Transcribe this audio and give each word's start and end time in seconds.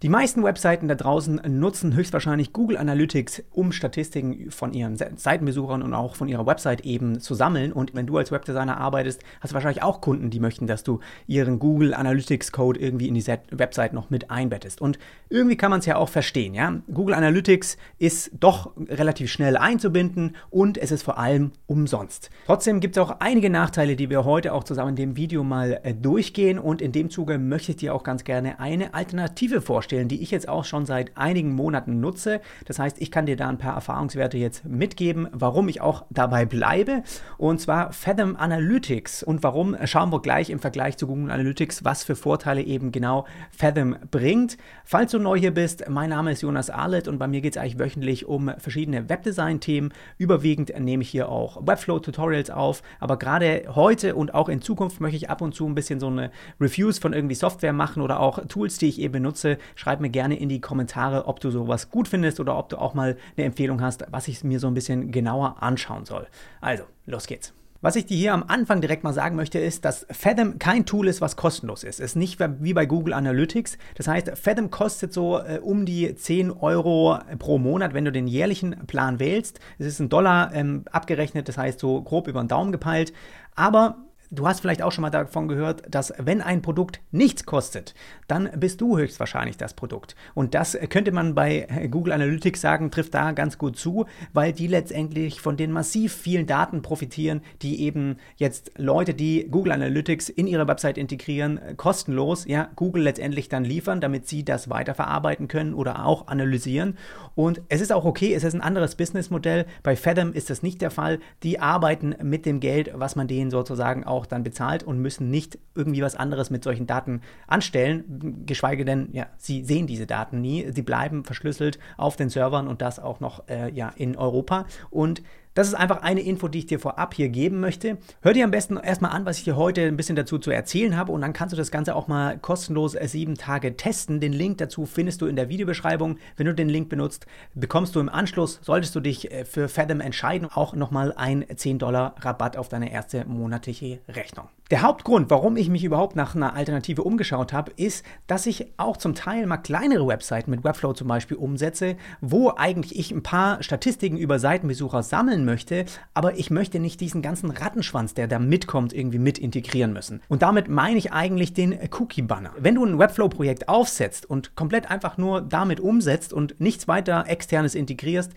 Die 0.00 0.08
meisten 0.08 0.44
Webseiten 0.44 0.86
da 0.86 0.94
draußen 0.94 1.40
nutzen 1.48 1.92
höchstwahrscheinlich 1.92 2.52
Google 2.52 2.76
Analytics, 2.76 3.42
um 3.50 3.72
Statistiken 3.72 4.52
von 4.52 4.72
ihren 4.72 4.96
Seitenbesuchern 4.96 5.82
und 5.82 5.92
auch 5.92 6.14
von 6.14 6.28
ihrer 6.28 6.46
Website 6.46 6.82
eben 6.82 7.18
zu 7.18 7.34
sammeln. 7.34 7.72
Und 7.72 7.96
wenn 7.96 8.06
du 8.06 8.16
als 8.16 8.30
Webdesigner 8.30 8.76
arbeitest, 8.76 9.24
hast 9.40 9.50
du 9.50 9.54
wahrscheinlich 9.54 9.82
auch 9.82 10.00
Kunden, 10.00 10.30
die 10.30 10.38
möchten, 10.38 10.68
dass 10.68 10.84
du 10.84 11.00
ihren 11.26 11.58
Google 11.58 11.94
Analytics 11.94 12.52
Code 12.52 12.78
irgendwie 12.78 13.08
in 13.08 13.14
die 13.14 13.26
Website 13.50 13.92
noch 13.92 14.08
mit 14.08 14.30
einbettest. 14.30 14.80
Und 14.80 15.00
irgendwie 15.30 15.56
kann 15.56 15.72
man 15.72 15.80
es 15.80 15.86
ja 15.86 15.96
auch 15.96 16.10
verstehen, 16.10 16.54
ja. 16.54 16.80
Google 16.94 17.16
Analytics 17.16 17.76
ist 17.98 18.30
doch 18.38 18.76
relativ 18.76 19.32
schnell 19.32 19.56
einzubinden 19.56 20.36
und 20.48 20.78
es 20.78 20.92
ist 20.92 21.02
vor 21.02 21.18
allem 21.18 21.50
umsonst. 21.66 22.30
Trotzdem 22.46 22.78
gibt 22.78 22.96
es 22.96 23.02
auch 23.02 23.16
einige 23.18 23.50
Nachteile, 23.50 23.96
die 23.96 24.10
wir 24.10 24.24
heute 24.24 24.52
auch 24.52 24.62
zusammen 24.62 24.90
in 24.90 24.94
dem 24.94 25.16
Video 25.16 25.42
mal 25.42 25.80
äh, 25.82 25.92
durchgehen. 25.92 26.60
Und 26.60 26.82
in 26.82 26.92
dem 26.92 27.10
Zuge 27.10 27.38
möchte 27.38 27.72
ich 27.72 27.78
dir 27.78 27.96
auch 27.96 28.04
ganz 28.04 28.22
gerne 28.22 28.60
eine 28.60 28.94
Alternative 28.94 29.60
vorstellen 29.60 29.87
vorstellen, 29.88 30.08
die 30.08 30.22
ich 30.22 30.30
jetzt 30.30 30.48
auch 30.48 30.66
schon 30.66 30.84
seit 30.84 31.16
einigen 31.16 31.54
Monaten 31.54 31.98
nutze. 32.00 32.42
Das 32.66 32.78
heißt, 32.78 33.00
ich 33.00 33.10
kann 33.10 33.24
dir 33.24 33.36
da 33.36 33.48
ein 33.48 33.56
paar 33.56 33.74
Erfahrungswerte 33.74 34.36
jetzt 34.36 34.66
mitgeben, 34.66 35.28
warum 35.32 35.70
ich 35.70 35.80
auch 35.80 36.04
dabei 36.10 36.44
bleibe. 36.44 37.02
Und 37.38 37.58
zwar 37.58 37.90
Fathom 37.92 38.36
Analytics. 38.36 39.22
Und 39.22 39.42
warum 39.42 39.74
schauen 39.84 40.12
wir 40.12 40.20
gleich 40.20 40.50
im 40.50 40.58
Vergleich 40.58 40.98
zu 40.98 41.06
Google 41.06 41.30
Analytics, 41.30 41.86
was 41.86 42.04
für 42.04 42.16
Vorteile 42.16 42.62
eben 42.62 42.92
genau 42.92 43.24
Fathom 43.50 43.96
bringt. 44.10 44.58
Falls 44.84 45.12
du 45.12 45.18
neu 45.18 45.38
hier 45.38 45.54
bist, 45.54 45.88
mein 45.88 46.10
Name 46.10 46.32
ist 46.32 46.42
Jonas 46.42 46.68
Arlett 46.68 47.08
und 47.08 47.18
bei 47.18 47.26
mir 47.26 47.40
geht 47.40 47.56
es 47.56 47.62
eigentlich 47.62 47.78
wöchentlich 47.78 48.26
um 48.26 48.50
verschiedene 48.58 49.08
Webdesign-Themen. 49.08 49.94
Überwiegend 50.18 50.78
nehme 50.78 51.02
ich 51.02 51.08
hier 51.08 51.30
auch 51.30 51.66
Webflow-Tutorials 51.66 52.50
auf, 52.50 52.82
aber 53.00 53.16
gerade 53.16 53.62
heute 53.74 54.14
und 54.14 54.34
auch 54.34 54.50
in 54.50 54.60
Zukunft 54.60 55.00
möchte 55.00 55.16
ich 55.16 55.30
ab 55.30 55.40
und 55.40 55.54
zu 55.54 55.66
ein 55.66 55.74
bisschen 55.74 55.98
so 55.98 56.08
eine 56.08 56.30
Reviews 56.60 56.98
von 56.98 57.14
irgendwie 57.14 57.34
Software 57.34 57.72
machen 57.72 58.02
oder 58.02 58.20
auch 58.20 58.38
Tools, 58.48 58.76
die 58.76 58.88
ich 58.88 59.00
eben 59.00 59.12
benutze, 59.12 59.58
Schreib 59.78 60.00
mir 60.00 60.10
gerne 60.10 60.36
in 60.36 60.48
die 60.48 60.60
Kommentare, 60.60 61.28
ob 61.28 61.38
du 61.38 61.52
sowas 61.52 61.88
gut 61.88 62.08
findest 62.08 62.40
oder 62.40 62.58
ob 62.58 62.68
du 62.68 62.78
auch 62.78 62.94
mal 62.94 63.16
eine 63.36 63.46
Empfehlung 63.46 63.80
hast, 63.80 64.04
was 64.10 64.26
ich 64.26 64.42
mir 64.42 64.58
so 64.58 64.66
ein 64.66 64.74
bisschen 64.74 65.12
genauer 65.12 65.62
anschauen 65.62 66.04
soll. 66.04 66.26
Also, 66.60 66.82
los 67.06 67.28
geht's. 67.28 67.52
Was 67.80 67.94
ich 67.94 68.06
dir 68.06 68.16
hier 68.16 68.34
am 68.34 68.42
Anfang 68.42 68.80
direkt 68.80 69.04
mal 69.04 69.12
sagen 69.12 69.36
möchte, 69.36 69.60
ist, 69.60 69.84
dass 69.84 70.04
Fathom 70.10 70.58
kein 70.58 70.84
Tool 70.84 71.06
ist, 71.06 71.20
was 71.20 71.36
kostenlos 71.36 71.84
ist. 71.84 72.00
Es 72.00 72.06
ist 72.06 72.16
nicht 72.16 72.40
wie 72.40 72.74
bei 72.74 72.86
Google 72.86 73.12
Analytics. 73.12 73.78
Das 73.94 74.08
heißt, 74.08 74.36
Fathom 74.36 74.72
kostet 74.72 75.12
so 75.12 75.38
äh, 75.38 75.60
um 75.62 75.86
die 75.86 76.12
10 76.12 76.50
Euro 76.50 77.20
pro 77.38 77.58
Monat, 77.58 77.94
wenn 77.94 78.04
du 78.04 78.10
den 78.10 78.26
jährlichen 78.26 78.84
Plan 78.88 79.20
wählst. 79.20 79.60
Es 79.78 79.86
ist 79.86 80.00
ein 80.00 80.08
Dollar 80.08 80.52
ähm, 80.54 80.86
abgerechnet, 80.90 81.48
das 81.48 81.56
heißt 81.56 81.78
so 81.78 82.02
grob 82.02 82.26
über 82.26 82.42
den 82.42 82.48
Daumen 82.48 82.72
gepeilt. 82.72 83.12
Aber 83.54 84.07
Du 84.30 84.46
hast 84.46 84.60
vielleicht 84.60 84.82
auch 84.82 84.92
schon 84.92 85.02
mal 85.02 85.10
davon 85.10 85.48
gehört, 85.48 85.82
dass 85.88 86.12
wenn 86.18 86.42
ein 86.42 86.60
Produkt 86.60 87.00
nichts 87.12 87.46
kostet, 87.46 87.94
dann 88.26 88.50
bist 88.56 88.80
du 88.82 88.98
höchstwahrscheinlich 88.98 89.56
das 89.56 89.72
Produkt. 89.72 90.16
Und 90.34 90.54
das 90.54 90.76
könnte 90.90 91.12
man 91.12 91.34
bei 91.34 91.66
Google 91.90 92.12
Analytics 92.12 92.60
sagen, 92.60 92.90
trifft 92.90 93.14
da 93.14 93.32
ganz 93.32 93.56
gut 93.56 93.78
zu, 93.78 94.04
weil 94.34 94.52
die 94.52 94.66
letztendlich 94.66 95.40
von 95.40 95.56
den 95.56 95.72
massiv 95.72 96.12
vielen 96.12 96.46
Daten 96.46 96.82
profitieren, 96.82 97.40
die 97.62 97.80
eben 97.80 98.16
jetzt 98.36 98.72
Leute, 98.76 99.14
die 99.14 99.48
Google 99.50 99.72
Analytics 99.72 100.28
in 100.28 100.46
ihre 100.46 100.68
Website 100.68 100.98
integrieren, 100.98 101.58
kostenlos, 101.78 102.44
ja, 102.46 102.68
Google 102.76 103.04
letztendlich 103.04 103.48
dann 103.48 103.64
liefern, 103.64 104.02
damit 104.02 104.28
sie 104.28 104.44
das 104.44 104.68
weiterverarbeiten 104.68 105.48
können 105.48 105.72
oder 105.72 106.04
auch 106.04 106.28
analysieren. 106.28 106.98
Und 107.34 107.62
es 107.70 107.80
ist 107.80 107.92
auch 107.92 108.04
okay, 108.04 108.34
es 108.34 108.44
ist 108.44 108.54
ein 108.54 108.60
anderes 108.60 108.94
Businessmodell. 108.94 109.64
Bei 109.82 109.96
Fathom 109.96 110.34
ist 110.34 110.50
das 110.50 110.62
nicht 110.62 110.82
der 110.82 110.90
Fall. 110.90 111.18
Die 111.42 111.60
arbeiten 111.60 112.14
mit 112.22 112.44
dem 112.44 112.60
Geld, 112.60 112.90
was 112.94 113.16
man 113.16 113.26
denen 113.26 113.50
sozusagen 113.50 114.04
auch 114.04 114.17
auch 114.18 114.26
dann 114.26 114.42
bezahlt 114.42 114.82
und 114.82 114.98
müssen 114.98 115.30
nicht 115.30 115.58
irgendwie 115.74 116.02
was 116.02 116.16
anderes 116.16 116.50
mit 116.50 116.64
solchen 116.64 116.86
Daten 116.86 117.22
anstellen, 117.46 118.42
geschweige 118.46 118.84
denn, 118.84 119.10
ja, 119.12 119.26
sie 119.36 119.64
sehen 119.64 119.86
diese 119.86 120.06
Daten 120.06 120.40
nie, 120.40 120.70
sie 120.74 120.82
bleiben 120.82 121.24
verschlüsselt 121.24 121.78
auf 121.96 122.16
den 122.16 122.28
Servern 122.28 122.66
und 122.66 122.82
das 122.82 122.98
auch 122.98 123.20
noch 123.20 123.48
äh, 123.48 123.70
ja, 123.70 123.92
in 123.96 124.16
Europa. 124.16 124.66
Und 124.90 125.22
das 125.58 125.66
ist 125.66 125.74
einfach 125.74 126.02
eine 126.02 126.20
Info, 126.20 126.46
die 126.46 126.60
ich 126.60 126.66
dir 126.66 126.78
vorab 126.78 127.14
hier 127.14 127.30
geben 127.30 127.58
möchte. 127.58 127.98
Hör 128.22 128.32
dir 128.32 128.44
am 128.44 128.52
besten 128.52 128.76
erstmal 128.76 129.10
an, 129.10 129.26
was 129.26 129.38
ich 129.38 129.44
dir 129.44 129.56
heute 129.56 129.82
ein 129.82 129.96
bisschen 129.96 130.14
dazu 130.14 130.38
zu 130.38 130.52
erzählen 130.52 130.96
habe 130.96 131.10
und 131.10 131.20
dann 131.20 131.32
kannst 131.32 131.52
du 131.52 131.56
das 131.56 131.72
Ganze 131.72 131.96
auch 131.96 132.06
mal 132.06 132.38
kostenlos 132.38 132.94
äh, 132.94 133.08
sieben 133.08 133.34
Tage 133.34 133.76
testen. 133.76 134.20
Den 134.20 134.32
Link 134.32 134.58
dazu 134.58 134.86
findest 134.86 135.20
du 135.20 135.26
in 135.26 135.34
der 135.34 135.48
Videobeschreibung. 135.48 136.18
Wenn 136.36 136.46
du 136.46 136.54
den 136.54 136.68
Link 136.68 136.88
benutzt, 136.88 137.26
bekommst 137.54 137.96
du 137.96 137.98
im 137.98 138.08
Anschluss, 138.08 138.60
solltest 138.62 138.94
du 138.94 139.00
dich 139.00 139.32
äh, 139.32 139.44
für 139.44 139.68
Fathom 139.68 140.00
entscheiden, 140.00 140.46
auch 140.48 140.74
nochmal 140.74 141.12
ein 141.16 141.44
10 141.52 141.80
Dollar 141.80 142.14
Rabatt 142.20 142.56
auf 142.56 142.68
deine 142.68 142.92
erste 142.92 143.24
monatliche 143.24 143.98
Rechnung. 144.08 144.48
Der 144.70 144.82
Hauptgrund, 144.82 145.30
warum 145.30 145.56
ich 145.56 145.70
mich 145.70 145.82
überhaupt 145.82 146.14
nach 146.14 146.34
einer 146.34 146.54
Alternative 146.54 147.02
umgeschaut 147.02 147.54
habe, 147.54 147.72
ist, 147.76 148.04
dass 148.26 148.44
ich 148.44 148.66
auch 148.76 148.98
zum 148.98 149.14
Teil 149.14 149.46
mal 149.46 149.56
kleinere 149.56 150.06
Webseiten 150.06 150.50
mit 150.50 150.62
Webflow 150.62 150.92
zum 150.92 151.08
Beispiel 151.08 151.38
umsetze, 151.38 151.96
wo 152.20 152.52
eigentlich 152.54 152.98
ich 152.98 153.10
ein 153.10 153.22
paar 153.22 153.62
Statistiken 153.62 154.18
über 154.18 154.38
Seitenbesucher 154.38 155.02
sammeln 155.02 155.46
möchte, 155.46 155.86
aber 156.12 156.36
ich 156.36 156.50
möchte 156.50 156.80
nicht 156.80 157.00
diesen 157.00 157.22
ganzen 157.22 157.50
Rattenschwanz, 157.50 158.12
der 158.12 158.28
da 158.28 158.38
mitkommt, 158.38 158.92
irgendwie 158.92 159.18
mit 159.18 159.38
integrieren 159.38 159.94
müssen. 159.94 160.20
Und 160.28 160.42
damit 160.42 160.68
meine 160.68 160.98
ich 160.98 161.12
eigentlich 161.14 161.54
den 161.54 161.74
Cookie-Banner. 161.90 162.52
Wenn 162.58 162.74
du 162.74 162.84
ein 162.84 162.98
Webflow-Projekt 162.98 163.70
aufsetzt 163.70 164.28
und 164.28 164.54
komplett 164.54 164.90
einfach 164.90 165.16
nur 165.16 165.40
damit 165.40 165.80
umsetzt 165.80 166.34
und 166.34 166.60
nichts 166.60 166.86
weiter 166.86 167.24
externes 167.26 167.74
integrierst, 167.74 168.34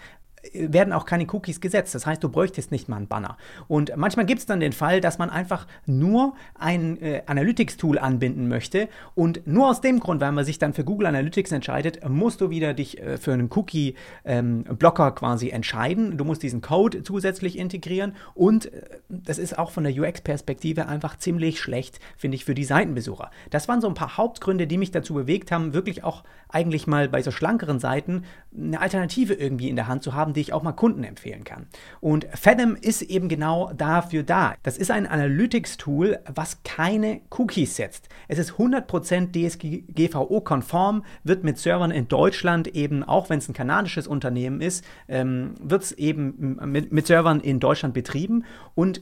werden 0.54 0.94
auch 0.94 1.06
keine 1.06 1.28
Cookies 1.32 1.62
gesetzt. 1.62 1.96
Das 1.96 2.06
heißt, 2.06 2.24
du 2.24 2.30
bräuchtest 2.30 2.72
nicht 2.72 2.90
mal 2.90 2.98
einen 2.98 3.08
Banner. 3.08 3.38
Und 3.68 3.92
manchmal 3.96 4.26
gibt 4.26 4.40
es 4.40 4.46
dann 4.46 4.60
den 4.60 4.74
Fall, 4.74 5.02
dass 5.02 5.18
man 5.18 5.30
einfach 5.30 5.68
nur 5.86 6.34
ein 6.56 7.02
äh, 7.02 7.24
Analytics-Tool 7.26 8.00
anbinden 8.00 8.48
möchte 8.48 8.90
und 9.16 9.46
nur 9.48 9.70
aus 9.70 9.82
dem 9.82 10.00
Grund, 10.00 10.22
weil 10.22 10.32
man 10.32 10.46
sich 10.46 10.60
dann 10.60 10.74
für 10.74 10.84
Google 10.84 11.08
Analytics 11.08 11.52
entscheidet, 11.52 12.08
musst 12.10 12.42
du 12.42 12.50
wieder 12.50 12.74
dich 12.74 13.00
äh, 13.00 13.18
für 13.18 13.34
einen 13.34 13.50
Cookie-Blocker 13.52 15.08
ähm, 15.08 15.16
quasi 15.16 15.50
entscheiden. 15.50 16.18
Du 16.18 16.26
musst 16.26 16.44
diesen 16.44 16.62
Code 16.62 17.04
zusätzlich 17.04 17.58
integrieren 17.58 18.14
und 18.34 18.74
äh, 18.74 18.82
das 19.10 19.38
ist 19.38 19.58
auch 19.58 19.72
von 19.72 19.84
der 19.84 19.94
UX-Perspektive 19.94 20.88
einfach 20.88 21.18
ziemlich 21.18 21.60
schlecht, 21.60 22.00
finde 22.18 22.36
ich, 22.36 22.46
für 22.46 22.56
die 22.56 22.64
Seitenbesucher. 22.64 23.32
Das 23.50 23.68
waren 23.68 23.82
so 23.82 23.88
ein 23.88 23.94
paar 23.94 24.18
Hauptgründe, 24.18 24.68
die 24.68 24.78
mich 24.78 24.92
dazu 24.92 25.14
bewegt 25.14 25.52
haben, 25.52 25.74
wirklich 25.74 26.04
auch 26.04 26.24
eigentlich 26.50 26.88
mal 26.88 27.08
bei 27.10 27.22
so 27.22 27.32
schlankeren 27.32 27.80
Seiten 27.80 28.24
eine 28.56 28.82
Alternative 28.82 29.34
irgendwie 29.34 29.70
in 29.70 29.76
der 29.76 29.88
Hand 29.88 30.04
zu 30.04 30.14
haben, 30.14 30.31
haben, 30.32 30.34
die 30.34 30.42
ich 30.42 30.54
auch 30.54 30.64
mal 30.64 30.72
Kunden 30.72 31.04
empfehlen 31.04 31.44
kann. 31.44 31.68
Und 32.00 32.28
Fathom 32.34 32.76
ist 32.76 33.02
eben 33.02 33.28
genau 33.30 33.72
dafür 33.76 34.24
da. 34.24 34.56
Das 34.64 34.78
ist 34.78 34.92
ein 34.92 35.06
Analytics-Tool, 35.06 36.20
was 36.34 36.64
keine 36.64 37.22
Cookies 37.32 37.76
setzt. 37.76 38.10
Es 38.28 38.40
ist 38.40 38.54
100% 38.54 39.32
DSGVO-konform, 39.32 41.04
wird 41.24 41.44
mit 41.44 41.58
Servern 41.58 41.92
in 41.92 42.08
Deutschland 42.08 42.68
eben, 42.70 43.04
auch 43.04 43.30
wenn 43.30 43.40
es 43.40 43.50
ein 43.50 43.54
kanadisches 43.54 44.08
Unternehmen 44.08 44.62
ist, 44.62 44.86
ähm, 45.08 45.56
wird 45.62 45.84
es 45.84 45.92
eben 45.94 46.60
mit, 46.66 46.92
mit 46.92 47.08
Servern 47.08 47.42
in 47.42 47.60
Deutschland 47.60 47.94
betrieben 47.94 48.46
und 48.76 49.02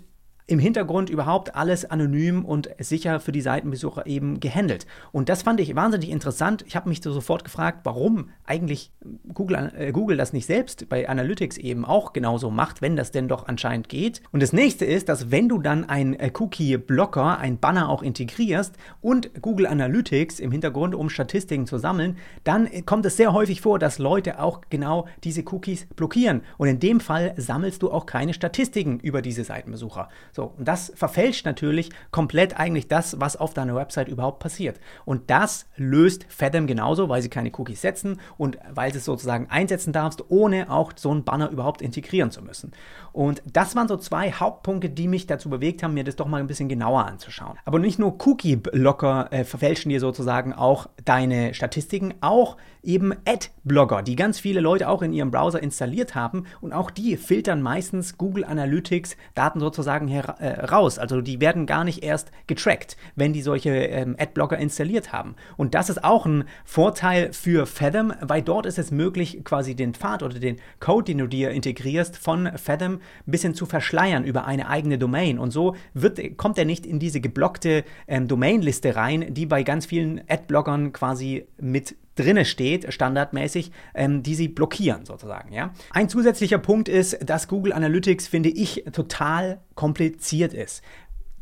im 0.49 0.59
Hintergrund 0.59 1.09
überhaupt 1.09 1.55
alles 1.55 1.85
anonym 1.85 2.43
und 2.43 2.69
sicher 2.79 3.19
für 3.19 3.31
die 3.31 3.41
Seitenbesucher 3.41 4.07
eben 4.07 4.39
gehandelt. 4.39 4.87
Und 5.11 5.29
das 5.29 5.43
fand 5.43 5.59
ich 5.59 5.75
wahnsinnig 5.75 6.09
interessant. 6.09 6.63
Ich 6.67 6.75
habe 6.75 6.89
mich 6.89 7.01
so 7.01 7.11
sofort 7.11 7.43
gefragt, 7.43 7.81
warum 7.83 8.29
eigentlich 8.45 8.91
Google, 9.33 9.71
äh, 9.77 9.91
Google 9.91 10.17
das 10.17 10.33
nicht 10.33 10.47
selbst 10.47 10.89
bei 10.89 11.07
Analytics 11.07 11.57
eben 11.57 11.85
auch 11.85 12.13
genauso 12.13 12.49
macht, 12.49 12.81
wenn 12.81 12.95
das 12.95 13.11
denn 13.11 13.27
doch 13.27 13.47
anscheinend 13.47 13.89
geht. 13.89 14.21
Und 14.31 14.41
das 14.41 14.51
nächste 14.51 14.85
ist, 14.85 15.07
dass 15.07 15.29
wenn 15.29 15.49
du 15.49 15.59
dann 15.59 15.87
ein 15.87 16.15
äh, 16.15 16.31
Cookie-Blocker, 16.33 17.37
ein 17.37 17.59
Banner 17.59 17.89
auch 17.89 18.01
integrierst 18.01 18.75
und 19.01 19.41
Google 19.41 19.67
Analytics 19.67 20.39
im 20.39 20.51
Hintergrund, 20.51 20.95
um 20.95 21.09
Statistiken 21.09 21.67
zu 21.67 21.77
sammeln, 21.77 22.17
dann 22.43 22.67
kommt 22.85 23.05
es 23.05 23.17
sehr 23.17 23.33
häufig 23.33 23.61
vor, 23.61 23.77
dass 23.77 23.99
Leute 23.99 24.39
auch 24.39 24.61
genau 24.69 25.07
diese 25.23 25.43
Cookies 25.51 25.85
blockieren. 25.95 26.41
Und 26.57 26.67
in 26.67 26.79
dem 26.79 26.99
Fall 26.99 27.33
sammelst 27.37 27.83
du 27.83 27.91
auch 27.91 28.07
keine 28.07 28.33
Statistiken 28.33 28.99
über 28.99 29.21
diese 29.21 29.43
Seitenbesucher. 29.43 30.09
So, 30.39 30.53
und 30.57 30.69
das 30.69 30.93
verfälscht 30.95 31.45
natürlich 31.45 31.89
komplett 32.11 32.57
eigentlich 32.57 32.87
das, 32.87 33.19
was 33.19 33.35
auf 33.35 33.53
deiner 33.53 33.75
Website 33.75 34.07
überhaupt 34.07 34.39
passiert. 34.39 34.79
Und 35.03 35.29
das 35.29 35.65
löst 35.75 36.25
Fathom 36.29 36.65
genauso, 36.65 37.09
weil 37.09 37.21
sie 37.21 37.27
keine 37.27 37.51
Cookies 37.57 37.81
setzen 37.81 38.21
und 38.37 38.57
weil 38.73 38.93
du 38.93 38.99
es 38.99 39.03
sozusagen 39.03 39.47
einsetzen 39.49 39.91
darfst, 39.91 40.23
ohne 40.29 40.71
auch 40.71 40.93
so 40.95 41.11
einen 41.11 41.25
Banner 41.25 41.49
überhaupt 41.49 41.81
integrieren 41.81 42.31
zu 42.31 42.41
müssen. 42.41 42.71
Und 43.11 43.43
das 43.51 43.75
waren 43.75 43.89
so 43.89 43.97
zwei 43.97 44.31
Hauptpunkte, 44.31 44.89
die 44.89 45.09
mich 45.09 45.27
dazu 45.27 45.49
bewegt 45.49 45.83
haben, 45.83 45.93
mir 45.93 46.05
das 46.05 46.15
doch 46.15 46.27
mal 46.27 46.39
ein 46.39 46.47
bisschen 46.47 46.69
genauer 46.69 47.05
anzuschauen. 47.05 47.57
Aber 47.65 47.79
nicht 47.79 47.99
nur 47.99 48.15
Cookie-Blocker 48.25 49.33
äh, 49.33 49.43
verfälschen 49.43 49.89
dir 49.89 49.99
sozusagen 49.99 50.53
auch 50.53 50.87
deine 51.03 51.53
Statistiken, 51.53 52.13
auch 52.21 52.55
eben 52.81 53.13
Ad-Blogger, 53.25 54.03
die 54.03 54.15
ganz 54.15 54.39
viele 54.39 54.61
Leute 54.61 54.87
auch 54.87 55.01
in 55.01 55.11
ihrem 55.11 55.31
Browser 55.31 55.61
installiert 55.61 56.15
haben 56.15 56.45
und 56.61 56.71
auch 56.71 56.91
die 56.91 57.17
filtern 57.17 57.61
meistens 57.61 58.17
Google 58.17 58.45
Analytics 58.45 59.17
Daten 59.35 59.59
sozusagen 59.59 60.07
her 60.07 60.28
äh, 60.39 60.65
raus. 60.65 60.99
Also 60.99 61.21
die 61.21 61.41
werden 61.41 61.65
gar 61.65 61.83
nicht 61.83 62.03
erst 62.03 62.31
getrackt, 62.47 62.97
wenn 63.15 63.33
die 63.33 63.41
solche 63.41 63.69
ähm, 63.69 64.15
Adblocker 64.19 64.57
installiert 64.57 65.11
haben. 65.11 65.35
Und 65.57 65.75
das 65.75 65.89
ist 65.89 66.03
auch 66.03 66.25
ein 66.25 66.45
Vorteil 66.65 67.33
für 67.33 67.65
Fathom, 67.65 68.13
weil 68.21 68.41
dort 68.41 68.65
ist 68.65 68.79
es 68.79 68.91
möglich, 68.91 69.41
quasi 69.43 69.75
den 69.75 69.93
Pfad 69.93 70.23
oder 70.23 70.39
den 70.39 70.57
Code, 70.79 71.05
den 71.05 71.19
du 71.19 71.27
dir 71.27 71.51
integrierst, 71.51 72.17
von 72.17 72.49
Fathom 72.57 72.93
ein 72.95 73.01
bisschen 73.25 73.53
zu 73.53 73.65
verschleiern 73.65 74.23
über 74.23 74.45
eine 74.45 74.69
eigene 74.69 74.97
Domain. 74.97 75.39
Und 75.39 75.51
so 75.51 75.75
wird, 75.93 76.37
kommt 76.37 76.57
er 76.57 76.65
nicht 76.65 76.85
in 76.85 76.99
diese 76.99 77.21
geblockte 77.21 77.83
ähm, 78.07 78.27
Domainliste 78.27 78.95
rein, 78.95 79.33
die 79.33 79.45
bei 79.45 79.63
ganz 79.63 79.85
vielen 79.85 80.21
Adblockern 80.27 80.93
quasi 80.93 81.45
mit 81.59 81.95
drinne 82.19 82.45
steht, 82.45 82.91
standardmäßig, 82.93 83.71
ähm, 83.93 84.23
die 84.23 84.35
sie 84.35 84.47
blockieren 84.47 85.05
sozusagen. 85.05 85.53
Ja? 85.53 85.73
Ein 85.91 86.09
zusätzlicher 86.09 86.57
Punkt 86.57 86.89
ist, 86.89 87.17
dass 87.29 87.47
Google 87.47 87.73
Analytics, 87.73 88.27
finde 88.27 88.49
ich, 88.49 88.85
total 88.91 89.59
kompliziert 89.75 90.53
ist. 90.53 90.83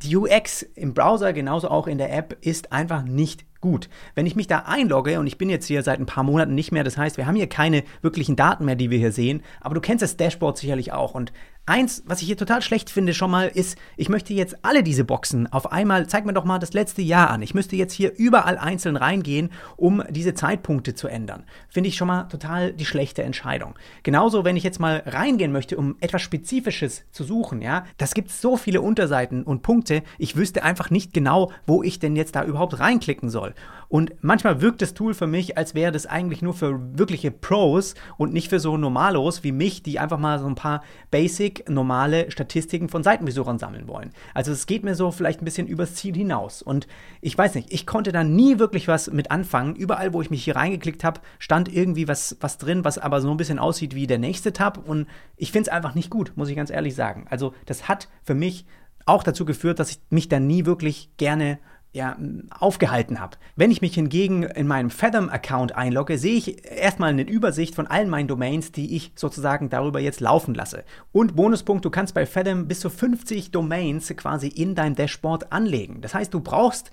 Die 0.04 0.16
UX 0.16 0.62
im 0.62 0.94
Browser, 0.94 1.34
genauso 1.34 1.70
auch 1.70 1.88
in 1.88 1.98
der 1.98 2.16
App, 2.16 2.38
ist 2.42 2.72
einfach 2.72 3.04
nicht 3.04 3.46
gut. 3.62 3.90
Wenn 4.14 4.28
ich 4.28 4.36
mich 4.36 4.46
da 4.46 4.60
einlogge 4.60 5.20
und 5.20 5.26
ich 5.26 5.40
bin 5.40 5.50
jetzt 5.50 5.66
hier 5.66 5.82
seit 5.82 6.00
ein 6.00 6.06
paar 6.06 6.24
Monaten 6.24 6.54
nicht 6.54 6.72
mehr, 6.72 6.84
das 6.84 6.98
heißt, 6.98 7.18
wir 7.18 7.26
haben 7.26 7.36
hier 7.36 7.50
keine 7.50 7.84
wirklichen 8.02 8.36
Daten 8.36 8.66
mehr, 8.66 8.76
die 8.76 8.92
wir 8.92 9.00
hier 9.00 9.12
sehen, 9.12 9.42
aber 9.60 9.74
du 9.74 9.82
kennst 9.82 10.04
das 10.04 10.16
Dashboard 10.16 10.58
sicherlich 10.58 10.94
auch 10.94 11.16
und 11.16 11.34
Eins, 11.70 12.02
was 12.06 12.22
ich 12.22 12.28
hier 12.28 12.38
total 12.38 12.62
schlecht 12.62 12.90
finde, 12.90 13.14
schon 13.14 13.30
mal 13.30 13.50
ist, 13.50 13.78
ich 13.98 14.08
möchte 14.08 14.34
jetzt 14.34 14.56
alle 14.62 14.84
diese 14.84 15.04
Boxen 15.04 15.52
auf 15.52 15.74
einmal, 15.74 16.08
zeig 16.08 16.26
mir 16.26 16.32
doch 16.32 16.46
mal 16.46 16.60
das 16.60 16.72
letzte 16.72 17.02
Jahr 17.02 17.30
an. 17.30 17.42
Ich 17.42 17.54
müsste 17.54 17.76
jetzt 17.76 17.92
hier 17.92 18.14
überall 18.16 18.58
einzeln 18.58 18.96
reingehen, 18.96 19.50
um 19.76 20.02
diese 20.10 20.34
Zeitpunkte 20.34 20.96
zu 20.96 21.10
ändern. 21.10 21.44
Finde 21.68 21.90
ich 21.90 21.98
schon 21.98 22.08
mal 22.08 22.24
total 22.30 22.72
die 22.72 22.86
schlechte 22.86 23.24
Entscheidung. 23.24 23.76
Genauso, 24.04 24.46
wenn 24.46 24.56
ich 24.56 24.64
jetzt 24.64 24.80
mal 24.80 25.04
reingehen 25.06 25.52
möchte, 25.52 25.76
um 25.76 25.98
etwas 26.00 26.22
Spezifisches 26.22 27.04
zu 27.12 27.26
suchen, 27.26 27.62
ja, 27.62 27.84
das 27.98 28.14
gibt 28.14 28.32
so 28.32 28.56
viele 28.56 28.80
Unterseiten 28.80 29.44
und 29.44 29.62
Punkte, 29.62 30.04
ich 30.18 30.38
wüsste 30.38 30.64
einfach 30.64 30.90
nicht 30.90 31.14
genau, 31.14 31.52
wo 31.66 31.84
ich 31.84 32.00
denn 32.00 32.16
jetzt 32.16 32.38
da 32.38 32.46
überhaupt 32.46 32.80
reinklicken 32.80 33.30
soll. 33.30 33.54
Und 33.90 34.14
manchmal 34.22 34.62
wirkt 34.62 34.82
das 34.82 34.94
Tool 34.94 35.14
für 35.14 35.28
mich, 35.28 35.58
als 35.58 35.76
wäre 35.76 35.92
das 35.92 36.06
eigentlich 36.06 36.42
nur 36.42 36.54
für 36.54 36.98
wirkliche 36.98 37.32
Pros 37.32 37.96
und 38.18 38.32
nicht 38.32 38.50
für 38.50 38.62
so 38.62 38.78
Normalos 38.78 39.44
wie 39.44 39.52
mich, 39.52 39.84
die 39.84 40.00
einfach 40.00 40.18
mal 40.18 40.40
so 40.40 40.48
ein 40.48 40.56
paar 40.56 40.82
Basic, 41.12 41.57
normale 41.68 42.32
Statistiken 42.32 42.90
von 42.90 43.04
Seitenbesuchern 43.04 43.60
sammeln 43.60 43.88
wollen. 43.88 44.12
Also 44.34 44.52
es 44.52 44.66
geht 44.66 44.84
mir 44.84 44.96
so 44.96 45.12
vielleicht 45.12 45.42
ein 45.42 45.46
bisschen 45.46 45.68
übers 45.68 45.96
Ziel 45.96 46.16
hinaus. 46.16 46.62
Und 46.62 46.88
ich 47.22 47.38
weiß 47.38 47.56
nicht, 47.56 47.74
ich 47.74 47.86
konnte 47.86 48.12
da 48.12 48.24
nie 48.24 48.60
wirklich 48.60 48.88
was 48.88 49.12
mit 49.12 49.32
anfangen. 49.32 49.76
Überall, 49.76 50.14
wo 50.14 50.22
ich 50.22 50.30
mich 50.30 50.44
hier 50.44 50.56
reingeklickt 50.56 51.04
habe, 51.04 51.22
stand 51.40 51.74
irgendwie 51.74 52.08
was, 52.08 52.38
was 52.40 52.58
drin, 52.58 52.86
was 52.86 52.98
aber 52.98 53.22
so 53.22 53.32
ein 53.32 53.38
bisschen 53.38 53.60
aussieht 53.60 53.96
wie 53.96 54.08
der 54.08 54.20
nächste 54.20 54.54
Tab. 54.54 54.88
Und 54.88 55.08
ich 55.36 55.52
finde 55.52 55.70
es 55.70 55.76
einfach 55.76 55.96
nicht 55.96 56.10
gut, 56.10 56.34
muss 56.36 56.50
ich 56.50 56.56
ganz 56.56 56.70
ehrlich 56.70 56.96
sagen. 56.96 57.26
Also 57.30 57.54
das 57.66 57.88
hat 57.88 58.08
für 58.24 58.36
mich 58.36 58.66
auch 59.06 59.24
dazu 59.24 59.46
geführt, 59.46 59.80
dass 59.80 59.92
ich 59.92 60.00
mich 60.10 60.28
da 60.28 60.40
nie 60.40 60.66
wirklich 60.66 61.10
gerne 61.18 61.60
ja, 61.98 62.16
aufgehalten 62.52 63.20
habe. 63.20 63.38
Wenn 63.56 63.72
ich 63.72 63.82
mich 63.82 63.96
hingegen 63.96 64.44
in 64.44 64.68
meinem 64.68 64.92
Fathom-Account 64.92 65.76
einlogge, 65.76 66.20
sehe 66.20 66.38
ich 66.38 66.64
erstmal 66.64 67.10
eine 67.10 67.24
Übersicht 67.24 67.74
von 67.74 67.88
allen 67.88 68.10
meinen 68.10 68.28
Domains, 68.28 68.72
die 68.72 68.96
ich 68.96 69.12
sozusagen 69.16 69.70
darüber 69.70 70.00
jetzt 70.00 70.20
laufen 70.20 70.54
lasse. 70.54 70.84
Und 71.12 71.36
Bonuspunkt, 71.36 71.84
du 71.84 71.90
kannst 71.90 72.14
bei 72.14 72.28
Fathom 72.28 72.68
bis 72.68 72.82
zu 72.82 72.92
50 72.92 73.50
Domains 73.50 74.14
quasi 74.16 74.48
in 74.48 74.76
dein 74.76 74.94
Dashboard 74.94 75.52
anlegen. 75.52 76.00
Das 76.02 76.14
heißt, 76.14 76.34
du 76.34 76.40
brauchst, 76.40 76.92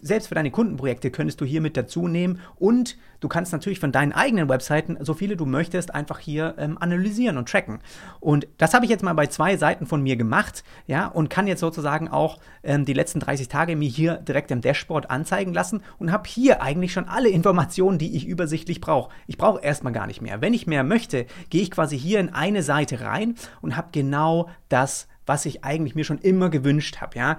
selbst 0.00 0.28
für 0.28 0.34
deine 0.34 0.50
Kundenprojekte 0.50 1.10
könntest 1.10 1.40
du 1.42 1.44
hier 1.44 1.60
mit 1.60 1.76
dazu 1.76 2.08
nehmen 2.08 2.40
und 2.56 2.96
du 3.20 3.28
kannst 3.28 3.52
natürlich 3.52 3.78
von 3.78 3.92
deinen 3.92 4.12
eigenen 4.12 4.48
Webseiten, 4.48 4.96
so 5.00 5.12
viele 5.12 5.36
du 5.36 5.44
möchtest, 5.44 5.94
einfach 5.94 6.18
hier 6.18 6.54
ähm, 6.56 6.78
analysieren 6.80 7.36
und 7.36 7.48
tracken. 7.48 7.80
Und 8.20 8.48
das 8.56 8.72
habe 8.72 8.86
ich 8.86 8.90
jetzt 8.90 9.02
mal 9.02 9.12
bei 9.12 9.26
zwei 9.26 9.58
Seiten 9.58 9.84
von 9.84 10.02
mir 10.02 10.16
gemacht, 10.16 10.64
ja, 10.86 11.06
und 11.06 11.28
kann 11.28 11.46
jetzt 11.46 11.60
sozusagen 11.60 12.08
auch 12.08 12.38
ähm, 12.62 12.86
die 12.86 12.94
letzten 12.94 13.20
30 13.20 13.48
Tage 13.48 13.76
mir 13.76 13.88
hier 13.88 14.14
direkt 14.30 14.50
im 14.52 14.60
Dashboard 14.60 15.10
anzeigen 15.10 15.52
lassen 15.52 15.82
und 15.98 16.12
habe 16.12 16.28
hier 16.28 16.62
eigentlich 16.62 16.92
schon 16.92 17.08
alle 17.08 17.28
Informationen, 17.28 17.98
die 17.98 18.16
ich 18.16 18.26
übersichtlich 18.26 18.80
brauche. 18.80 19.10
Ich 19.26 19.36
brauche 19.36 19.60
erstmal 19.60 19.92
gar 19.92 20.06
nicht 20.06 20.22
mehr. 20.22 20.40
Wenn 20.40 20.54
ich 20.54 20.68
mehr 20.68 20.84
möchte, 20.84 21.26
gehe 21.50 21.62
ich 21.62 21.70
quasi 21.70 21.98
hier 21.98 22.20
in 22.20 22.32
eine 22.32 22.62
Seite 22.62 23.00
rein 23.00 23.34
und 23.60 23.76
habe 23.76 23.88
genau 23.92 24.48
das 24.68 25.08
was 25.26 25.46
ich 25.46 25.64
eigentlich 25.64 25.94
mir 25.94 26.04
schon 26.04 26.18
immer 26.18 26.50
gewünscht 26.50 27.00
habe. 27.00 27.18
Ja? 27.18 27.38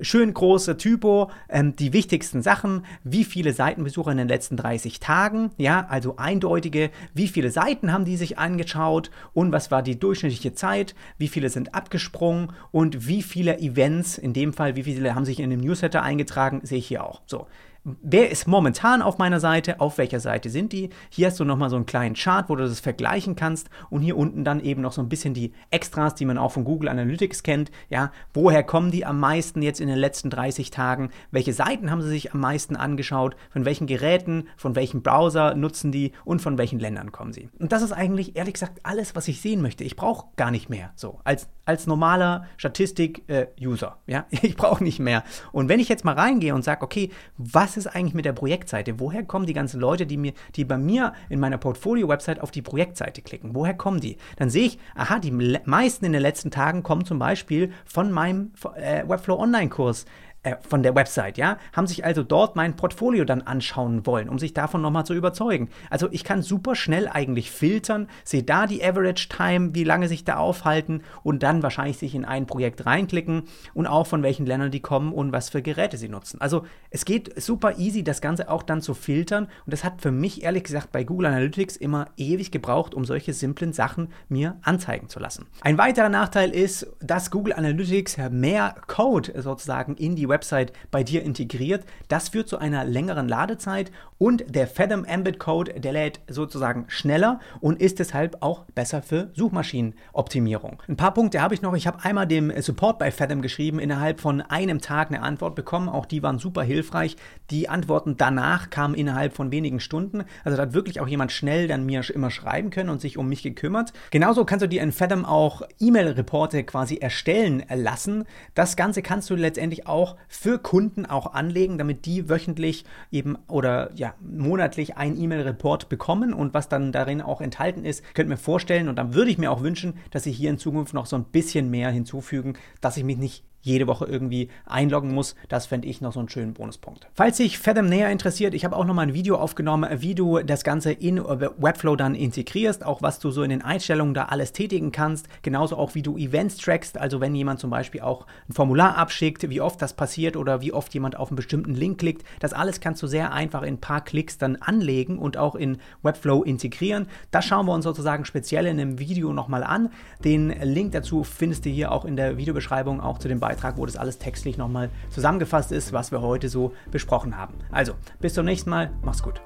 Schön 0.00 0.32
große 0.32 0.76
Typo, 0.76 1.30
ähm, 1.48 1.74
die 1.76 1.92
wichtigsten 1.92 2.42
Sachen, 2.42 2.84
wie 3.04 3.24
viele 3.24 3.52
Seitenbesucher 3.52 4.12
in 4.12 4.18
den 4.18 4.28
letzten 4.28 4.56
30 4.56 5.00
Tagen, 5.00 5.50
ja, 5.56 5.86
also 5.88 6.16
eindeutige, 6.16 6.90
wie 7.14 7.28
viele 7.28 7.50
Seiten 7.50 7.92
haben 7.92 8.04
die 8.04 8.16
sich 8.16 8.38
angeschaut 8.38 9.10
und 9.32 9.52
was 9.52 9.70
war 9.70 9.82
die 9.82 9.98
durchschnittliche 9.98 10.54
Zeit, 10.54 10.94
wie 11.18 11.28
viele 11.28 11.48
sind 11.48 11.74
abgesprungen 11.74 12.52
und 12.70 13.06
wie 13.06 13.22
viele 13.22 13.58
Events, 13.58 14.18
in 14.18 14.32
dem 14.32 14.52
Fall, 14.52 14.76
wie 14.76 14.84
viele 14.84 15.14
haben 15.14 15.24
sich 15.24 15.40
in 15.40 15.50
dem 15.50 15.60
Newsletter 15.60 16.02
eingetragen, 16.02 16.60
sehe 16.62 16.78
ich 16.78 16.86
hier 16.86 17.04
auch. 17.04 17.22
So. 17.26 17.46
Wer 17.84 18.30
ist 18.30 18.46
momentan 18.46 19.02
auf 19.02 19.18
meiner 19.18 19.40
Seite? 19.40 19.80
Auf 19.80 19.98
welcher 19.98 20.20
Seite 20.20 20.50
sind 20.50 20.72
die? 20.72 20.90
Hier 21.10 21.26
hast 21.26 21.40
du 21.40 21.44
nochmal 21.44 21.68
so 21.68 21.74
einen 21.74 21.84
kleinen 21.84 22.14
Chart, 22.14 22.48
wo 22.48 22.54
du 22.54 22.62
das 22.62 22.78
vergleichen 22.78 23.34
kannst 23.34 23.70
und 23.90 24.02
hier 24.02 24.16
unten 24.16 24.44
dann 24.44 24.60
eben 24.60 24.82
noch 24.82 24.92
so 24.92 25.02
ein 25.02 25.08
bisschen 25.08 25.34
die 25.34 25.52
Extras, 25.72 26.14
die 26.14 26.24
man 26.24 26.38
auch 26.38 26.52
von 26.52 26.62
Google 26.62 26.88
Analytics 26.88 27.42
kennt. 27.42 27.72
Ja, 27.88 28.12
woher 28.34 28.62
kommen 28.62 28.92
die 28.92 29.04
am 29.04 29.18
meisten 29.18 29.62
jetzt 29.62 29.80
in 29.80 29.88
den 29.88 29.98
letzten 29.98 30.30
30 30.30 30.70
Tagen? 30.70 31.10
Welche 31.32 31.52
Seiten 31.52 31.90
haben 31.90 32.02
sie 32.02 32.08
sich 32.08 32.32
am 32.32 32.38
meisten 32.38 32.76
angeschaut? 32.76 33.34
Von 33.50 33.64
welchen 33.64 33.88
Geräten, 33.88 34.46
von 34.56 34.76
welchem 34.76 35.02
Browser 35.02 35.56
nutzen 35.56 35.90
die 35.90 36.12
und 36.24 36.40
von 36.40 36.58
welchen 36.58 36.78
Ländern 36.78 37.10
kommen 37.10 37.32
sie? 37.32 37.48
Und 37.58 37.72
das 37.72 37.82
ist 37.82 37.90
eigentlich 37.90 38.36
ehrlich 38.36 38.54
gesagt 38.54 38.78
alles, 38.84 39.16
was 39.16 39.26
ich 39.26 39.40
sehen 39.40 39.60
möchte. 39.60 39.82
Ich 39.82 39.96
brauche 39.96 40.28
gar 40.36 40.52
nicht 40.52 40.70
mehr 40.70 40.92
so 40.94 41.18
als 41.24 41.48
als 41.64 41.86
normaler 41.86 42.46
Statistik-User. 42.56 43.98
Äh, 44.06 44.12
ja, 44.12 44.26
ich 44.30 44.56
brauche 44.56 44.82
nicht 44.82 44.98
mehr. 44.98 45.24
Und 45.52 45.68
wenn 45.68 45.80
ich 45.80 45.88
jetzt 45.88 46.04
mal 46.04 46.14
reingehe 46.14 46.54
und 46.54 46.62
sage, 46.64 46.82
okay, 46.82 47.10
was 47.36 47.76
ist 47.76 47.86
eigentlich 47.86 48.14
mit 48.14 48.24
der 48.24 48.32
Projektseite? 48.32 48.98
Woher 48.98 49.22
kommen 49.22 49.46
die 49.46 49.52
ganzen 49.52 49.80
Leute, 49.80 50.06
die 50.06 50.16
mir, 50.16 50.32
die 50.56 50.64
bei 50.64 50.78
mir 50.78 51.12
in 51.28 51.40
meiner 51.40 51.58
Portfolio-Website 51.58 52.40
auf 52.40 52.50
die 52.50 52.62
Projektseite 52.62 53.22
klicken? 53.22 53.54
Woher 53.54 53.74
kommen 53.74 54.00
die? 54.00 54.16
Dann 54.36 54.50
sehe 54.50 54.66
ich, 54.66 54.78
aha, 54.94 55.18
die 55.18 55.30
meisten 55.30 56.04
in 56.04 56.12
den 56.12 56.22
letzten 56.22 56.50
Tagen 56.50 56.82
kommen 56.82 57.04
zum 57.04 57.18
Beispiel 57.18 57.72
von 57.84 58.10
meinem 58.10 58.52
äh, 58.74 59.06
Webflow 59.06 59.38
Online-Kurs 59.38 60.06
äh, 60.44 60.56
von 60.68 60.82
der 60.82 60.96
Website, 60.96 61.38
ja, 61.38 61.56
haben 61.72 61.86
sich 61.86 62.04
also 62.04 62.24
dort 62.24 62.56
mein 62.56 62.74
Portfolio 62.74 63.24
dann 63.24 63.42
anschauen 63.42 64.06
wollen, 64.06 64.28
um 64.28 64.40
sich 64.40 64.52
davon 64.52 64.82
nochmal 64.82 65.06
zu 65.06 65.14
überzeugen. 65.14 65.68
Also 65.88 66.08
ich 66.10 66.24
kann 66.24 66.42
super 66.42 66.74
schnell 66.74 67.06
eigentlich 67.06 67.52
filtern, 67.52 68.08
sehe 68.24 68.42
da 68.42 68.66
die 68.66 68.84
Average 68.84 69.28
Time, 69.28 69.74
wie 69.74 69.84
lange 69.84 70.08
sich 70.08 70.24
da 70.24 70.38
aufhalten 70.38 71.02
und 71.22 71.44
dann 71.44 71.62
wahrscheinlich 71.62 71.98
sich 71.98 72.16
in 72.16 72.24
ein 72.24 72.46
Projekt 72.46 72.86
reinklicken 72.86 73.44
und 73.72 73.86
auch 73.86 74.08
von 74.08 74.24
welchen 74.24 74.44
Ländern 74.44 74.72
die 74.72 74.80
kommen 74.80 75.12
und 75.12 75.30
was 75.30 75.48
für 75.48 75.62
Geräte 75.62 75.96
sie 75.96 76.08
nutzen. 76.08 76.40
Also 76.40 76.64
es 76.90 77.04
geht 77.04 77.40
super 77.40 77.78
easy, 77.78 78.02
das 78.02 78.20
Ganze 78.20 78.50
auch 78.50 78.64
dann 78.64 78.82
zu 78.82 78.94
filtern 78.94 79.44
und 79.64 79.72
das 79.72 79.84
hat 79.84 80.02
für 80.02 80.10
mich 80.10 80.42
ehrlich 80.42 80.64
gesagt 80.64 80.90
bei 80.90 81.04
Google 81.04 81.26
Analytics 81.26 81.76
immer 81.76 82.06
ewig 82.16 82.50
gebraucht, 82.50 82.94
um 82.94 83.04
solche 83.04 83.32
simplen 83.32 83.72
Sachen 83.72 84.08
mir 84.28 84.56
anzeigen 84.62 85.08
zu 85.08 85.20
lassen. 85.20 85.46
Ein 85.60 85.78
weiterer 85.78 86.08
Nachteil 86.08 86.50
ist, 86.50 86.88
dass 87.00 87.30
Google 87.30 87.52
Analytics 87.52 88.16
mehr 88.30 88.74
Code 88.88 89.40
sozusagen 89.40 89.94
in 89.94 90.16
die 90.16 90.31
Website 90.32 90.72
bei 90.90 91.04
dir 91.04 91.22
integriert. 91.22 91.84
Das 92.08 92.30
führt 92.30 92.48
zu 92.48 92.58
einer 92.58 92.84
längeren 92.84 93.28
Ladezeit 93.28 93.92
und 94.18 94.44
der 94.48 94.66
Fathom 94.66 95.04
Embed 95.04 95.38
Code, 95.38 95.80
der 95.80 95.92
lädt 95.92 96.20
sozusagen 96.28 96.84
schneller 96.88 97.40
und 97.60 97.80
ist 97.80 97.98
deshalb 97.98 98.36
auch 98.40 98.64
besser 98.74 99.02
für 99.02 99.30
Suchmaschinenoptimierung. 99.34 100.80
Ein 100.88 100.96
paar 100.96 101.12
Punkte 101.12 101.42
habe 101.42 101.54
ich 101.54 101.62
noch. 101.62 101.74
Ich 101.74 101.86
habe 101.86 102.04
einmal 102.04 102.26
dem 102.26 102.52
Support 102.62 102.98
bei 102.98 103.10
Fathom 103.10 103.42
geschrieben, 103.42 103.78
innerhalb 103.78 104.20
von 104.20 104.40
einem 104.40 104.80
Tag 104.80 105.08
eine 105.08 105.22
Antwort 105.22 105.54
bekommen. 105.54 105.88
Auch 105.88 106.06
die 106.06 106.22
waren 106.22 106.38
super 106.38 106.62
hilfreich. 106.62 107.16
Die 107.50 107.68
Antworten 107.68 108.16
danach 108.16 108.70
kamen 108.70 108.94
innerhalb 108.94 109.34
von 109.34 109.50
wenigen 109.50 109.80
Stunden. 109.80 110.24
Also 110.44 110.56
da 110.56 110.62
hat 110.62 110.72
wirklich 110.72 111.00
auch 111.00 111.08
jemand 111.08 111.32
schnell 111.32 111.66
dann 111.66 111.84
mir 111.84 112.08
immer 112.10 112.30
schreiben 112.30 112.70
können 112.70 112.90
und 112.90 113.00
sich 113.00 113.18
um 113.18 113.28
mich 113.28 113.42
gekümmert. 113.42 113.92
Genauso 114.10 114.44
kannst 114.44 114.62
du 114.62 114.68
dir 114.68 114.82
in 114.82 114.92
Fathom 114.92 115.24
auch 115.24 115.62
E-Mail-Reporte 115.80 116.62
quasi 116.64 116.96
erstellen 116.96 117.64
lassen. 117.74 118.24
Das 118.54 118.76
Ganze 118.76 119.02
kannst 119.02 119.28
du 119.30 119.34
letztendlich 119.34 119.86
auch 119.86 120.16
für 120.28 120.58
Kunden 120.58 121.06
auch 121.06 121.34
anlegen, 121.34 121.78
damit 121.78 122.06
die 122.06 122.28
wöchentlich 122.28 122.84
eben 123.10 123.36
oder 123.48 123.90
ja 123.94 124.14
monatlich 124.20 124.96
ein 124.96 125.18
E-Mail-Report 125.18 125.88
bekommen. 125.88 126.32
Und 126.34 126.54
was 126.54 126.68
dann 126.68 126.92
darin 126.92 127.22
auch 127.22 127.40
enthalten 127.40 127.84
ist, 127.84 128.02
könnt 128.14 128.28
mir 128.28 128.36
vorstellen. 128.36 128.88
Und 128.88 128.96
dann 128.96 129.14
würde 129.14 129.30
ich 129.30 129.38
mir 129.38 129.50
auch 129.50 129.62
wünschen, 129.62 129.94
dass 130.10 130.24
sie 130.24 130.32
hier 130.32 130.50
in 130.50 130.58
Zukunft 130.58 130.94
noch 130.94 131.06
so 131.06 131.16
ein 131.16 131.24
bisschen 131.24 131.70
mehr 131.70 131.90
hinzufügen, 131.90 132.54
dass 132.80 132.96
ich 132.96 133.04
mich 133.04 133.18
nicht 133.18 133.44
jede 133.62 133.86
Woche 133.86 134.04
irgendwie 134.04 134.48
einloggen 134.66 135.14
muss. 135.14 135.34
Das 135.48 135.66
fände 135.66 135.88
ich 135.88 136.00
noch 136.00 136.12
so 136.12 136.18
einen 136.18 136.28
schönen 136.28 136.52
Bonuspunkt. 136.52 137.08
Falls 137.14 137.36
sich 137.38 137.58
Fathom 137.58 137.86
näher 137.86 138.10
interessiert, 138.10 138.54
ich 138.54 138.64
habe 138.64 138.76
auch 138.76 138.84
noch 138.84 138.94
mal 138.94 139.02
ein 139.02 139.14
Video 139.14 139.36
aufgenommen, 139.36 139.88
wie 140.00 140.14
du 140.14 140.40
das 140.40 140.64
Ganze 140.64 140.92
in 140.92 141.18
Webflow 141.18 141.96
dann 141.96 142.14
integrierst, 142.14 142.84
auch 142.84 143.00
was 143.00 143.20
du 143.20 143.30
so 143.30 143.42
in 143.42 143.50
den 143.50 143.62
Einstellungen 143.62 144.14
da 144.14 144.24
alles 144.26 144.52
tätigen 144.52 144.92
kannst, 144.92 145.28
genauso 145.42 145.76
auch 145.76 145.94
wie 145.94 146.02
du 146.02 146.18
Events 146.18 146.56
trackst, 146.56 146.98
also 146.98 147.20
wenn 147.20 147.34
jemand 147.34 147.60
zum 147.60 147.70
Beispiel 147.70 148.00
auch 148.00 148.26
ein 148.48 148.52
Formular 148.52 148.98
abschickt, 148.98 149.48
wie 149.48 149.60
oft 149.60 149.80
das 149.80 149.94
passiert 149.94 150.36
oder 150.36 150.60
wie 150.60 150.72
oft 150.72 150.92
jemand 150.92 151.16
auf 151.16 151.28
einen 151.28 151.36
bestimmten 151.36 151.74
Link 151.74 151.98
klickt, 151.98 152.26
das 152.40 152.52
alles 152.52 152.80
kannst 152.80 153.02
du 153.02 153.06
sehr 153.06 153.32
einfach 153.32 153.62
in 153.62 153.74
ein 153.74 153.80
paar 153.80 154.02
Klicks 154.02 154.38
dann 154.38 154.56
anlegen 154.56 155.18
und 155.18 155.36
auch 155.36 155.54
in 155.54 155.78
Webflow 156.02 156.42
integrieren. 156.42 157.06
Das 157.30 157.44
schauen 157.44 157.66
wir 157.66 157.72
uns 157.72 157.84
sozusagen 157.84 158.24
speziell 158.24 158.66
in 158.66 158.80
einem 158.80 158.98
Video 158.98 159.32
nochmal 159.32 159.62
an. 159.62 159.90
Den 160.24 160.50
Link 160.62 160.92
dazu 160.92 161.22
findest 161.22 161.64
du 161.64 161.70
hier 161.70 161.92
auch 161.92 162.04
in 162.04 162.16
der 162.16 162.36
Videobeschreibung, 162.36 163.00
auch 163.00 163.18
zu 163.18 163.28
den 163.28 163.38
beiden 163.38 163.51
Beitrag, 163.52 163.76
wo 163.76 163.86
das 163.86 163.96
alles 163.96 164.18
textlich 164.18 164.56
nochmal 164.56 164.88
zusammengefasst 165.10 165.72
ist, 165.72 165.92
was 165.92 166.10
wir 166.10 166.22
heute 166.22 166.48
so 166.48 166.72
besprochen 166.90 167.36
haben. 167.36 167.54
Also, 167.70 167.92
bis 168.20 168.34
zum 168.34 168.46
nächsten 168.46 168.70
Mal, 168.70 168.90
mach's 169.02 169.22
gut. 169.22 169.42